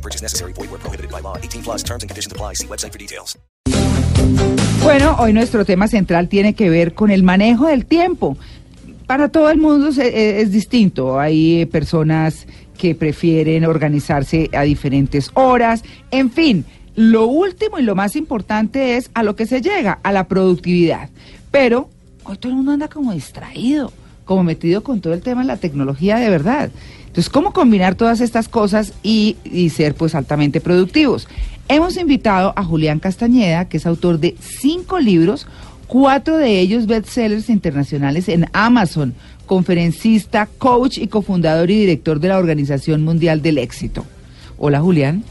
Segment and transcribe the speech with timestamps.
[0.00, 0.52] No purchase necessary.
[0.54, 1.36] Void where prohibited by law.
[1.36, 2.54] 18 plus terms and conditions apply.
[2.54, 3.36] See website for details.
[4.82, 8.38] Bueno, hoy nuestro tema central tiene que ver con el manejo del tiempo.
[9.06, 11.20] Para todo el mundo es, distinto.
[11.20, 12.46] Hay personas
[12.78, 15.82] que prefieren organizarse a diferentes horas.
[16.10, 16.64] En fin,
[16.94, 21.10] lo último y lo más importante es a lo que se llega, a la productividad.
[21.50, 21.90] Pero
[22.24, 23.92] hoy todo el mundo anda como distraído,
[24.24, 26.70] como metido con todo el tema de la tecnología de verdad.
[27.10, 31.26] Entonces, ¿cómo combinar todas estas cosas y, y, ser pues altamente productivos?
[31.68, 35.48] Hemos invitado a Julián Castañeda, que es autor de cinco libros,
[35.88, 39.12] cuatro de ellos bestsellers internacionales en Amazon,
[39.46, 44.06] conferencista, coach y cofundador y director de la Organización Mundial del Éxito.
[44.56, 45.24] Hola, Julián.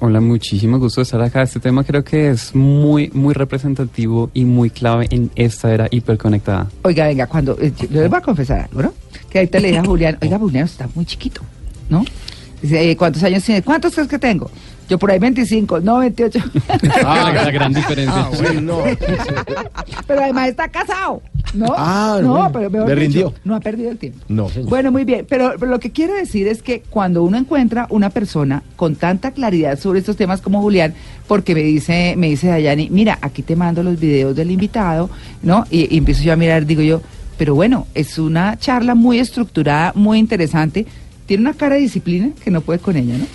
[0.00, 1.42] Hola, muchísimo gusto estar acá.
[1.42, 6.68] Este tema creo que es muy, muy representativo y muy clave en esta era hiperconectada.
[6.82, 8.94] Oiga, venga, cuando eh, yo les voy a confesar algo, ¿no?
[9.28, 11.40] Que ahorita le dije a Julián, oiga, Julián está muy chiquito,
[11.90, 12.04] ¿no?
[12.62, 13.62] Dice, eh, ¿cuántos años tiene?
[13.62, 14.48] ¿Cuántos crees que tengo?
[14.88, 16.38] Yo por ahí 25, no 28.
[17.04, 18.20] Ah, la gran diferencia.
[18.20, 18.82] Ah, bueno, no.
[20.06, 21.22] Pero además está casado,
[21.54, 21.66] ¿no?
[21.76, 22.50] Ah, no, bueno.
[22.52, 23.34] pero mejor Le dicho, rindió.
[23.44, 24.20] no ha perdido el tiempo.
[24.28, 24.68] No, señor.
[24.68, 28.10] Bueno, muy bien, pero, pero lo que quiero decir es que cuando uno encuentra una
[28.10, 30.94] persona con tanta claridad sobre estos temas como Julián,
[31.26, 35.10] porque me dice, me dice Dayani, mira, aquí te mando los videos del invitado,
[35.42, 35.64] ¿no?
[35.70, 37.00] Y, y empiezo yo a mirar, digo yo,
[37.36, 40.86] pero bueno, es una charla muy estructurada, muy interesante.
[41.26, 43.26] Tiene una cara de disciplina que no puede con ella, ¿no?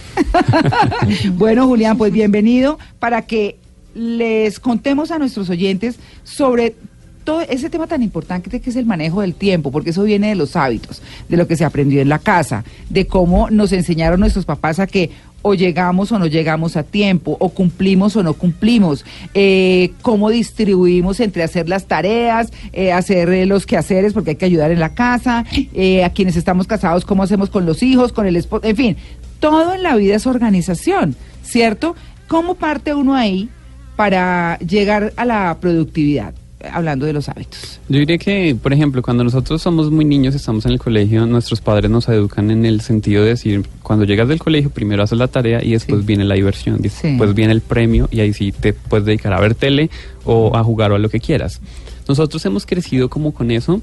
[1.35, 3.57] bueno, Julián, pues bienvenido para que
[3.95, 6.75] les contemos a nuestros oyentes sobre
[7.23, 10.35] todo ese tema tan importante que es el manejo del tiempo, porque eso viene de
[10.35, 14.45] los hábitos, de lo que se aprendió en la casa, de cómo nos enseñaron nuestros
[14.45, 15.11] papás a que
[15.43, 21.19] o llegamos o no llegamos a tiempo, o cumplimos o no cumplimos, eh, cómo distribuimos
[21.19, 24.95] entre hacer las tareas, eh, hacer eh, los quehaceres, porque hay que ayudar en la
[24.95, 28.97] casa, a quienes estamos casados, cómo hacemos con los hijos, con el esposo, en fin,
[29.39, 31.95] todo en la vida es organización, ¿cierto?
[32.27, 33.49] ¿Cómo parte uno ahí
[33.97, 36.33] para llegar a la productividad?
[36.71, 37.79] Hablando de los hábitos.
[37.89, 41.59] Yo diría que, por ejemplo, cuando nosotros somos muy niños, estamos en el colegio, nuestros
[41.61, 45.27] padres nos educan en el sentido de decir, cuando llegas del colegio, primero haces la
[45.27, 46.07] tarea y después Sí.
[46.07, 47.07] viene la diversión, Sí.
[47.09, 49.89] después viene el premio y ahí sí te puedes dedicar a ver tele
[50.23, 51.59] o a jugar o a lo que quieras.
[52.07, 53.81] Nosotros hemos crecido como con eso,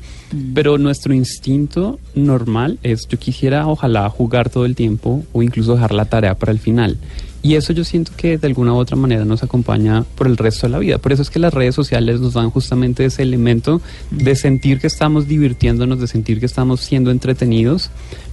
[0.54, 5.92] pero nuestro instinto normal es yo quisiera ojalá jugar todo el tiempo o incluso dejar
[5.92, 6.98] la tarea para el final.
[7.42, 10.66] Y eso yo siento que de alguna u otra manera nos acompaña por el resto
[10.66, 10.98] de la vida.
[10.98, 14.86] Por eso es que las redes sociales nos dan justamente ese elemento de sentir que
[14.86, 17.90] estamos divirtiéndonos, de sentir que estamos siendo entretenidos,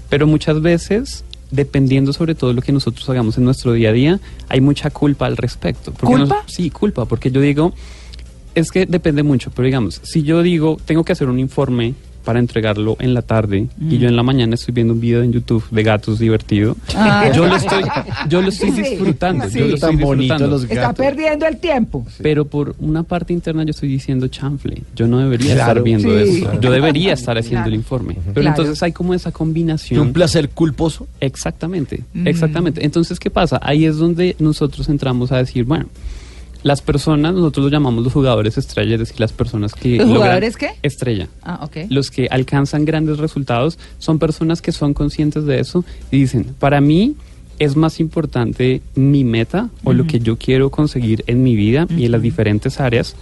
[0.09, 3.93] pero muchas veces dependiendo sobre todo de lo que nosotros hagamos en nuestro día a
[3.93, 4.19] día,
[4.49, 5.93] hay mucha culpa al respecto.
[5.93, 6.41] Porque ¿Culpa?
[6.43, 7.73] nos- sí, culpa, porque yo digo,
[8.59, 11.93] es que depende mucho, pero digamos, si yo digo, tengo que hacer un informe
[12.25, 15.31] para entregarlo en la tarde y yo en la mañana estoy viendo un video en
[15.31, 17.31] YouTube de gatos divertido, Ah.
[17.33, 17.83] yo lo estoy,
[18.27, 19.59] yo lo estoy disfrutando, sí.
[19.59, 20.47] yo lo estoy Tan disfrutando.
[20.47, 22.05] los Está perdiendo el tiempo.
[22.21, 25.69] Pero por una parte interna yo estoy diciendo chanfle, yo no debería Claro.
[25.71, 26.39] estar viendo Sí.
[26.39, 27.69] eso, yo debería estar haciendo Claro.
[27.69, 28.15] el informe.
[28.15, 28.49] Pero Claro.
[28.49, 30.01] entonces hay como esa ¿Y combinación.
[30.01, 31.07] un placer culposo?
[31.21, 32.27] Exactamente, Mm.
[32.27, 32.83] exactamente.
[32.83, 33.57] Entonces, ¿qué pasa?
[33.63, 35.85] Ahí es donde nosotros entramos a decir, bueno,
[36.67, 39.97] las personas, nosotros los llamamos los jugadores estrella, es decir, las personas que...
[39.97, 40.69] ¿Los logran- jugadores qué?
[40.83, 41.27] Estrella.
[41.41, 41.87] Ah, ok.
[41.89, 46.81] Los que alcanzan grandes resultados son personas que son conscientes de eso y dicen, para
[46.81, 47.15] mí
[47.59, 52.05] es más importante mi meta o lo que yo quiero conseguir en mi vida y
[52.05, 53.15] en las diferentes áreas.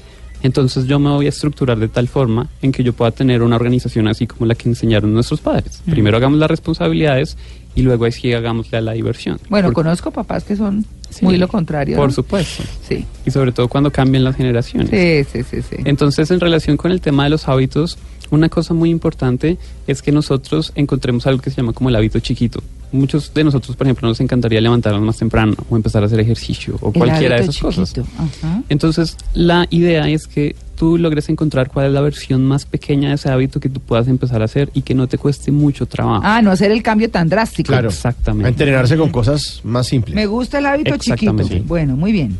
[0.43, 3.55] Entonces yo me voy a estructurar de tal forma en que yo pueda tener una
[3.55, 5.81] organización así como la que enseñaron nuestros padres.
[5.89, 7.37] Primero hagamos las responsabilidades
[7.75, 9.39] y luego ahí sí hagámosle a la diversión.
[9.49, 11.95] Bueno, Porque- conozco papás que son Sí, muy lo contrario.
[11.97, 12.13] Por ¿no?
[12.13, 12.63] supuesto.
[12.87, 13.05] Sí.
[13.25, 14.89] Y sobre todo cuando cambian las generaciones.
[14.89, 15.77] Sí, sí, sí, sí.
[15.85, 17.97] Entonces, en relación con el tema de los hábitos,
[18.31, 19.57] una cosa muy importante
[19.87, 22.61] es que nosotros encontremos algo que se llama como el hábito chiquito.
[22.91, 26.77] Muchos de nosotros, por ejemplo, nos encantaría levantarnos más temprano o empezar a hacer ejercicio
[26.81, 27.93] o El cualquiera de esas cosas.
[27.97, 28.63] Ajá.
[28.69, 33.15] Entonces, la idea es que tú logres encontrar cuál es la versión más pequeña de
[33.15, 36.21] ese hábito que tú puedas empezar a hacer y que no te cueste mucho trabajo.
[36.23, 37.67] Ah, no hacer el cambio tan drástico.
[37.67, 37.89] Claro.
[37.89, 38.47] Exactamente.
[38.47, 40.15] A entrenarse con cosas más simples.
[40.15, 41.35] Me gusta el hábito chiquito.
[41.65, 42.37] Bueno, muy bien.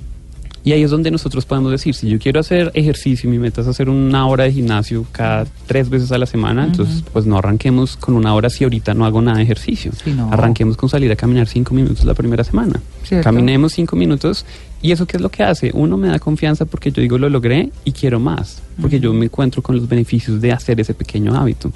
[0.65, 3.67] Y ahí es donde nosotros podemos decir, si yo quiero hacer ejercicio, mi meta es
[3.67, 7.95] hacer una hora de gimnasio cada tres veces a la semana, entonces pues no arranquemos
[7.97, 9.91] con una hora si ahorita no hago nada de ejercicio.
[10.03, 10.31] Sí, no.
[10.33, 12.81] Arranquemos con salir a caminar cinco minutos la primera semana.
[13.03, 13.23] Cierto.
[13.23, 14.43] Caminemos cinco minutos
[14.85, 15.71] ¿Y eso qué es lo que hace?
[15.73, 19.25] Uno me da confianza porque yo digo lo logré y quiero más, porque yo me
[19.25, 21.71] encuentro con los beneficios de hacer ese pequeño hábito.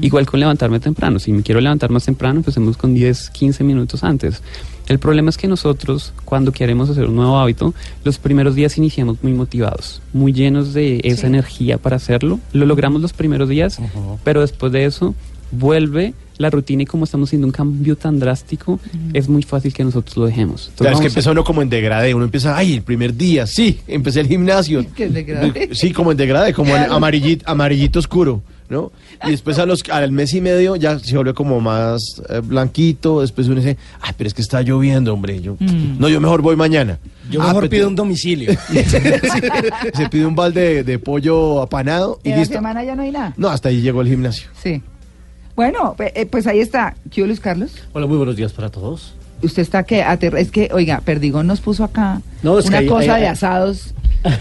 [0.00, 4.04] Igual con levantarme temprano, si me quiero levantar más temprano, empecemos con 10, 15 minutos
[4.04, 4.44] antes.
[4.86, 7.74] El problema es que nosotros, cuando queremos hacer un nuevo hábito,
[8.04, 12.38] los primeros días iniciamos muy motivados, muy llenos de esa energía para hacerlo.
[12.52, 13.80] Lo logramos los primeros días,
[14.22, 15.16] pero después de eso
[15.52, 18.80] vuelve la rutina y como estamos haciendo un cambio tan drástico,
[19.12, 20.62] es muy fácil que nosotros lo dejemos.
[20.70, 22.14] Entonces, Claro, es que a- empieza uno como en degradé.
[22.14, 24.84] Uno empieza, ay, el primer día, sí, empecé el gimnasio.
[24.96, 25.70] ¿Qué es degradé?
[25.72, 28.90] Sí, como en degradé, como en amarillito, amarillito oscuro, ¿no?
[29.24, 33.20] Y después a los, al mes y medio ya se vuelve como más eh, blanquito.
[33.20, 35.40] Después uno dice, ay, pero es que está lloviendo, hombre.
[35.40, 36.98] Yo, No, yo mejor voy mañana.
[37.30, 38.50] Yo Ah, mejor pero- pido un domicilio.
[39.94, 42.54] Se pide un balde de, de pollo apanado y la listo.
[42.54, 43.32] semana ya no hay nada.
[43.36, 44.48] No, hasta ahí llegó el gimnasio.
[44.62, 44.82] Sí.
[45.54, 46.94] Bueno, pe- eh, pues ahí está.
[47.10, 47.72] ¿Qué Luis Carlos?
[47.92, 49.14] Hola, muy buenos días para todos.
[49.42, 52.86] Usted está que aterra- es que, oiga, Perdigón nos puso acá No, que una hay-
[52.86, 53.92] cosa hay- de asados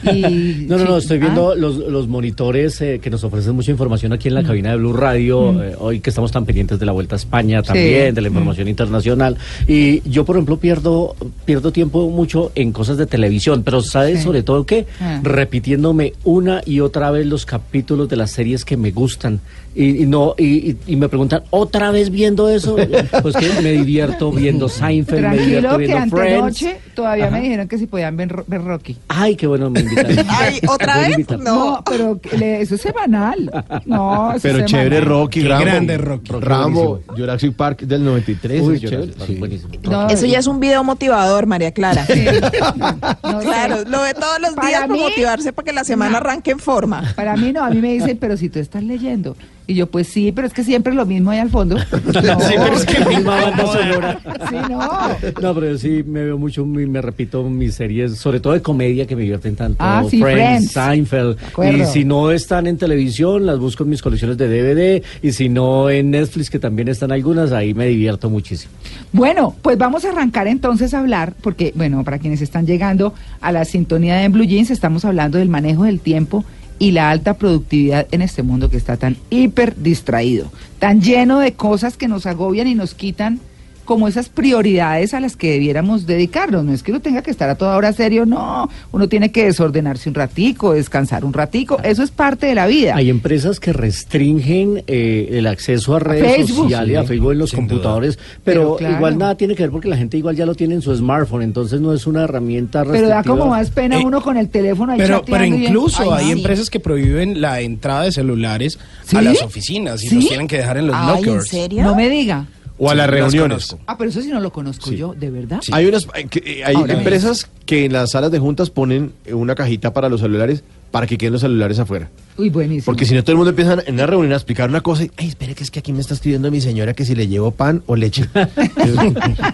[0.03, 3.71] y No, no, no, estoy ah, viendo los, los monitores eh, que nos ofrecen mucha
[3.71, 6.85] información aquí en la cabina de Blue Radio, eh, hoy que estamos tan pendientes de
[6.85, 8.15] la Vuelta a España también, Sí.
[8.15, 9.37] de la información internacional.
[9.67, 14.23] Y yo, por ejemplo, pierdo, pierdo tiempo mucho en cosas de televisión, pero ¿sabes Sí.
[14.25, 14.85] sobre todo qué?
[14.99, 15.19] Ah.
[15.23, 19.39] Repitiéndome una y otra vez los capítulos de las series que me gustan.
[19.73, 22.75] Y, y no y, me preguntan, ¿otra vez viendo eso?
[23.21, 26.61] Pues que me divierto viendo Seinfeld, me divierto Tranquilo que viendo Friends.
[26.61, 28.97] antenoche todavía me dijeron que si podían ver, ver Rocky.
[29.07, 30.25] Ay, qué bueno me invitan.
[30.29, 31.27] Ay, ¿otra vez?
[31.39, 31.83] No.
[31.89, 33.49] pero le- eso es semanal.
[33.85, 35.09] No, eso Pero es chévere semanal.
[35.21, 35.65] Rocky, Qué Rambo.
[35.65, 36.31] grande Rocky.
[36.39, 38.61] Rambo, Jurassic Park del 93.
[38.61, 39.35] Uy, es chévere, Jurassic Park, sí.
[39.39, 39.71] buenísimo.
[39.83, 42.05] No, Eso ya es un video motivador, María Clara.
[42.05, 42.25] sí.
[43.23, 43.47] No sé.
[43.47, 46.17] Claro, lo ve todos los Para días para mí- motivarse para que la semana No.
[46.17, 47.13] arranque en forma.
[47.15, 49.35] Para mí no, a mí me dicen, pero si tú estás leyendo.
[49.67, 51.77] Y yo, pues sí, pero es que siempre lo mismo ahí al fondo.
[52.21, 54.19] No, Sí, pero es que la misma banda sonora.
[54.49, 55.41] Sí, no.
[55.41, 59.07] No, pero sí me veo mucho, me, me repito mis series, sobre todo de comedia
[59.07, 59.77] que me divierten tanto.
[59.79, 61.09] Ah, sí, Friends, Friends.
[61.09, 61.37] Seinfeld.
[61.73, 65.03] Y si no están en televisión, las busco en mis colecciones de DVD.
[65.21, 68.73] Y si no en Netflix, que también están algunas, ahí me divierto muchísimo.
[69.13, 73.51] Bueno, pues vamos a arrancar entonces a hablar, porque, bueno, para quienes están llegando a
[73.51, 76.43] la sintonía de Blue Jeans, estamos hablando del manejo del tiempo
[76.81, 81.53] y la alta productividad en este mundo que está tan hiper distraído, tan lleno de
[81.53, 83.39] cosas que nos agobian y nos quitan
[83.85, 86.63] como esas prioridades a las que debiéramos dedicarnos.
[86.63, 88.69] No es que uno tenga que estar a toda hora serio, no.
[88.91, 91.79] Uno tiene que desordenarse un ratico, descansar un ratico.
[91.83, 92.95] Eso es parte de la vida.
[92.95, 96.63] Hay empresas que restringen eh, el acceso a redes Facebook.
[96.63, 98.95] sociales, a Facebook en los computadores, Pero pero, claro.
[98.95, 101.41] igual nada tiene que ver porque la gente igual ya lo tiene en su smartphone,
[101.41, 103.23] entonces no es una herramienta Pero da restrictiva.
[103.37, 106.31] como más pena Eh, uno con el teléfono ahí Pero, pero incluso Ay, hay sí.
[106.33, 109.15] empresas que prohíben la entrada de celulares ¿Sí?
[109.17, 110.15] a las oficinas y ¿Sí?
[110.15, 111.47] los tienen que dejar en los Ay, ¿en lockers.
[111.47, 111.83] serio?
[111.83, 112.45] No me diga.
[112.83, 113.75] O a las Sí, las reuniones.
[113.85, 115.59] Ah, pero eso sí no lo conozco yo, ¿de verdad?
[115.61, 115.71] Sí.
[115.73, 119.11] Hay unas eh, que, eh, hay Ahora empresas que en las salas de juntas ponen
[119.25, 122.09] eh, una cajita para los celulares para que queden los celulares afuera.
[122.37, 122.85] Uy, buenísimo.
[122.85, 125.11] Porque si no todo el mundo empieza en una reunión a explicar una cosa y,
[125.17, 127.51] ay, espere que es que aquí me está escribiendo mi señora que si le llevo
[127.51, 128.25] pan o leche.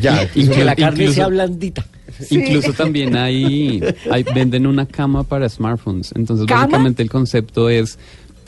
[0.00, 1.84] ya, Y que la Incluso- carne sea blandita.
[2.30, 6.12] Incluso también hay, hay- venden una cama para smartphones.
[6.16, 6.62] Entonces, ¿Cama?
[6.62, 7.98] básicamente el concepto es,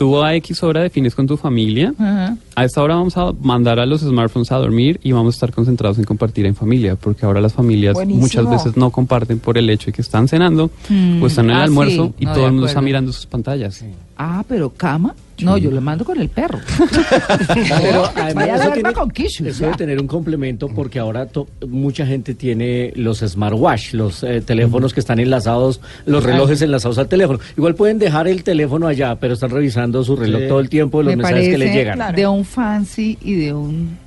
[0.02, 2.36] tú a X hora defines con tu familia, Ajá.
[2.56, 5.52] a esta hora vamos a mandar a los smartphones a dormir y vamos a estar
[5.52, 8.22] concentrados en compartir en familia, porque ahora las familias Buenísimo.
[8.22, 11.22] muchas veces no comparten por el hecho de que están cenando Mm.
[11.22, 12.14] o están en el Ah, almuerzo sí.
[12.18, 13.84] y No, todo el mundo está mirando sus pantallas.
[14.24, 15.14] Ah, pero cama.
[15.40, 16.60] No, yo lo mando con el perro.
[17.48, 22.06] Pero además Vaya eso, tiene, con eso debe tener un complemento porque ahora to- mucha
[22.06, 27.40] gente tiene los smartwatch, los eh, teléfonos que están enlazados, los relojes enlazados al teléfono.
[27.56, 30.48] Igual pueden dejar el teléfono allá, pero están revisando su reloj Sí.
[30.48, 32.14] todo el tiempo de los Me mensajes que les llegan.
[32.14, 33.98] de un fancy y de un...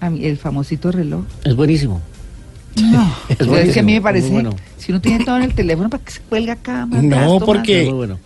[0.00, 1.24] a mí, el famosito reloj.
[1.44, 2.00] Es buenísimo.
[2.80, 4.54] No, Es es, que a mí me parece, bueno.
[4.78, 8.16] si uno tiene todo en el teléfono, ¿para qué se cuelga más No, porque- Es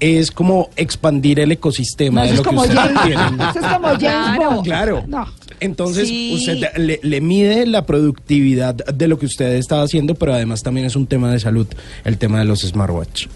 [0.00, 3.40] Es como expandir el ecosistema No, de eso lo es que como ustedes James, tienen.
[3.40, 4.50] eso es como James Claro.
[4.50, 4.64] Bond.
[4.64, 5.04] Claro.
[5.08, 5.26] No.
[5.60, 6.34] Entonces, Sí.
[6.36, 10.86] usted le, le mide la productividad de lo que usted está haciendo, pero además también
[10.86, 11.66] es un tema de salud,
[12.04, 13.26] el tema de los smartwatch.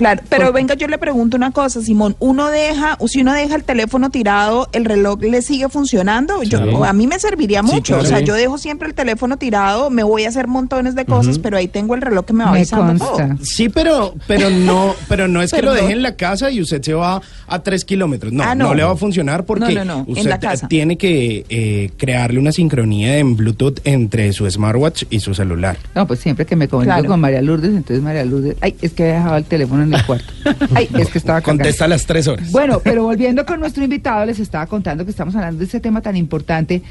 [0.00, 3.54] Claro, pero venga, yo le pregunto una cosa, Simón, uno deja, o si uno deja
[3.54, 6.42] el teléfono tirado, ¿el reloj le sigue funcionando?
[6.42, 9.90] Yo, a mí me serviría Sí, mucho, o sea, yo dejo siempre el teléfono tirado,
[9.90, 12.52] me voy a hacer montones de cosas, pero ahí tengo el reloj que me va
[12.52, 13.28] Me avisando consta.
[13.36, 13.44] todo.
[13.44, 15.74] Sí, pero, pero no, pero no es que lo no.
[15.74, 18.32] deje en la casa y usted se va a tres kilómetros.
[18.32, 18.74] No, Ah, no, no.
[18.74, 22.52] le va a funcionar porque No, no, no, en usted tiene que eh, crearle una
[22.52, 25.76] sincronía en Bluetooth entre su smartwatch y su celular.
[25.94, 27.08] No, pues siempre que me comunico Claro.
[27.08, 30.06] con María Lourdes, entonces María Lourdes, ay, es que había dejado el teléfono en el
[30.06, 30.32] cuarto.
[30.74, 31.62] Ay, es que estaba cagando.
[31.62, 32.50] Contesta a las tres horas.
[32.50, 36.00] Bueno, pero volviendo con nuestro invitado, les estaba contando que estamos hablando de este tema
[36.00, 36.82] tan importante.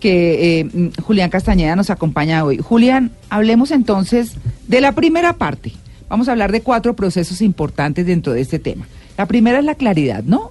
[0.00, 2.58] que eh, Julián Castañeda nos acompaña hoy.
[2.58, 4.34] Julián, hablemos entonces
[4.68, 5.72] de la primera parte.
[6.08, 8.86] Vamos a hablar de cuatro procesos importantes dentro de este tema.
[9.16, 10.50] La primera es la claridad, ¿no?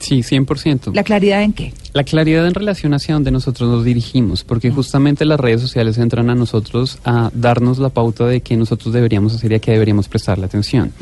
[0.00, 0.94] Sí, 100%.
[0.94, 1.72] ¿La claridad en qué?
[1.92, 6.30] La claridad en relación hacia donde nosotros nos dirigimos, porque justamente las redes sociales entran
[6.30, 10.08] a nosotros a darnos la pauta de qué nosotros deberíamos hacer y a qué deberíamos
[10.08, 10.92] prestarle atención.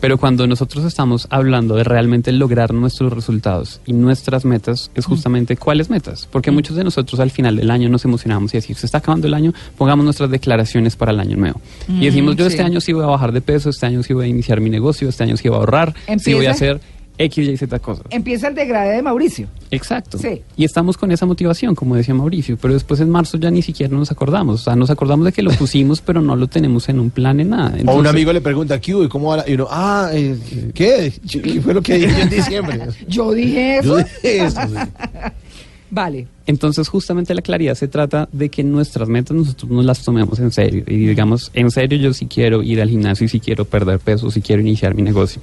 [0.00, 5.56] Pero cuando nosotros estamos hablando de realmente lograr nuestros resultados y nuestras metas, es justamente
[5.56, 8.86] cuáles metas, porque muchos de nosotros al final del año nos emocionamos y decir, se
[8.86, 11.60] está acabando el año, pongamos nuestras declaraciones para el año nuevo.
[11.88, 12.52] y decimos, yo sí.
[12.52, 14.70] este año sí voy a bajar de peso, este año sí voy a iniciar mi
[14.70, 16.80] negocio, este año sí voy a ahorrar, sí voy a hacer
[17.20, 18.06] X, Y, Z cosas.
[18.10, 19.46] Empieza el degradé de Mauricio.
[19.70, 20.16] Exacto.
[20.18, 20.42] Sí.
[20.56, 23.94] Y estamos con esa motivación, como decía Mauricio, pero después en marzo ya ni siquiera
[23.94, 24.62] nos acordamos.
[24.62, 27.38] O sea, nos acordamos de que lo pusimos, pero no lo tenemos en un plan
[27.40, 27.76] en nada.
[27.86, 29.04] O un amigo le pregunta, ¿qué hubo?
[29.04, 29.38] ¿Y cómo va?
[29.38, 30.36] la-?" Y uno, ah, eh,
[30.74, 31.12] ¿qué?
[31.30, 32.80] ¿Qué fue lo que dije en diciembre?
[33.08, 34.08] Yo dije Yo eso.
[34.22, 34.74] dije eso, sí.
[35.90, 36.26] Vale.
[36.46, 40.50] Entonces, justamente la claridad se trata de que nuestras metas nosotros nos las tomemos en
[40.50, 40.84] serio.
[40.86, 44.30] Y digamos, en serio, yo sí quiero ir al gimnasio, y sí quiero perder peso,
[44.30, 45.40] sí quiero iniciar mi negocio.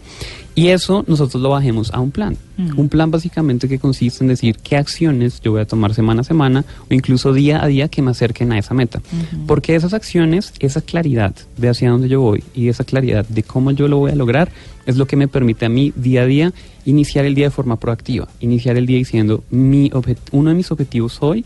[0.58, 2.36] Y eso nosotros lo bajemos a un plan.
[2.76, 6.24] Un plan básicamente que consiste en decir qué acciones yo voy a tomar semana a
[6.24, 9.00] semana o incluso día a día que me acerquen a esa meta.
[9.46, 13.70] Porque esas acciones, esa claridad de hacia dónde yo voy y esa claridad de cómo
[13.70, 14.50] yo lo voy a lograr
[14.88, 16.54] es lo que me permite a mí día a día
[16.86, 18.28] iniciar el día de forma proactiva.
[18.40, 19.92] Iniciar el día diciendo, mi
[20.32, 20.87] uno de mis objetivos
[21.20, 21.46] hoy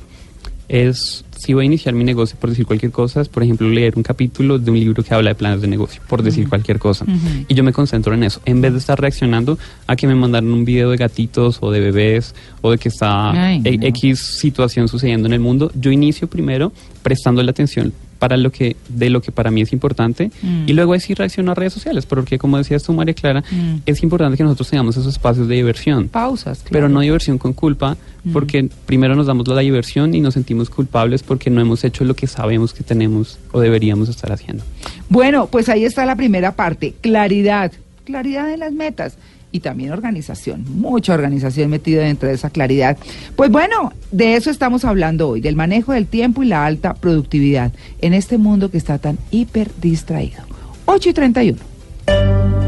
[0.68, 3.94] es, si voy a iniciar mi negocio, por decir cualquier cosa, es, por ejemplo, leer
[3.98, 7.06] un capítulo de un libro que habla de planes de negocio, por decir cualquier cosa.
[7.50, 9.58] Y yo me concentro en eso, en vez de estar reaccionando
[9.88, 13.32] a que me mandaron un video de gatitos o de bebés o de que está
[13.32, 13.88] Ay, e- no.
[13.88, 15.72] X situación sucediendo en el mundo.
[15.76, 16.72] Yo inicio primero
[17.04, 17.92] prestando la atención
[18.22, 20.66] para lo que de lo que para mí es importante Mm.
[20.70, 23.78] y luego así reacciono a redes sociales porque como decías tú María Clara Mm.
[23.88, 26.60] es importante que nosotros tengamos esos espacios de diversión Pausas.
[26.60, 26.70] claro.
[26.72, 27.98] pero no diversión con culpa,
[28.32, 32.16] porque primero nos damos la diversión y nos sentimos culpables porque no hemos hecho lo
[32.16, 34.64] que sabemos que tenemos o deberíamos estar haciendo.
[35.10, 37.72] Bueno, pues ahí está la primera parte, claridad,
[38.06, 39.18] claridad en las metas
[39.52, 42.98] y también organización, mucha organización metida dentro de esa claridad.
[43.36, 47.72] Pues bueno, de eso estamos hablando hoy, del manejo del tiempo y la alta productividad
[48.02, 50.44] en este mundo que está tan hiper distraído.
[50.86, 52.61] 8 y 31.